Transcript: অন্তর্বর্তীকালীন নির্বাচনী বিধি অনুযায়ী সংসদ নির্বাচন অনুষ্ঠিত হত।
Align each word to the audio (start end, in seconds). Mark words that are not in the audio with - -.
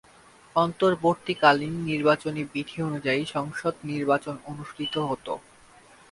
অন্তর্বর্তীকালীন 0.55 1.73
নির্বাচনী 1.89 2.41
বিধি 2.53 2.77
অনুযায়ী 2.81 3.21
সংসদ 3.35 3.73
নির্বাচন 3.83 4.35
অনুষ্ঠিত 4.45 4.93
হত। 5.09 5.27